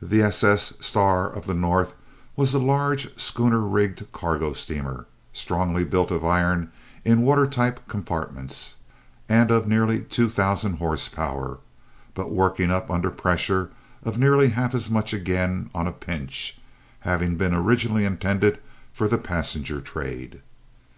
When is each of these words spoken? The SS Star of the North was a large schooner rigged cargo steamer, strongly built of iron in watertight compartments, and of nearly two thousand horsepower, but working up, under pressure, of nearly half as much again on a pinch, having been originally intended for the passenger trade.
The 0.00 0.22
SS 0.22 0.72
Star 0.80 1.28
of 1.30 1.46
the 1.46 1.52
North 1.52 1.92
was 2.36 2.54
a 2.54 2.58
large 2.58 3.14
schooner 3.18 3.58
rigged 3.60 4.10
cargo 4.12 4.54
steamer, 4.54 5.04
strongly 5.34 5.84
built 5.84 6.10
of 6.10 6.24
iron 6.24 6.72
in 7.04 7.20
watertight 7.20 7.86
compartments, 7.86 8.76
and 9.28 9.50
of 9.50 9.68
nearly 9.68 10.00
two 10.00 10.30
thousand 10.30 10.76
horsepower, 10.78 11.58
but 12.14 12.30
working 12.32 12.70
up, 12.70 12.90
under 12.90 13.10
pressure, 13.10 13.70
of 14.04 14.18
nearly 14.18 14.48
half 14.48 14.74
as 14.74 14.90
much 14.90 15.12
again 15.12 15.68
on 15.74 15.86
a 15.86 15.92
pinch, 15.92 16.58
having 17.00 17.36
been 17.36 17.52
originally 17.54 18.06
intended 18.06 18.60
for 18.94 19.06
the 19.06 19.18
passenger 19.18 19.82
trade. 19.82 20.40